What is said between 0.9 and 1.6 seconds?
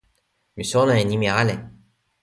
e nimi ale.